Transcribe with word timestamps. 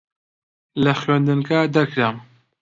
لە 0.83 0.93
خوێندنگە 1.01 1.59
دەرکرام. 1.75 2.17